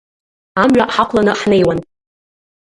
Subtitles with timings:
[0.61, 1.79] Амҩа ҳақәланы ҳнеиуан.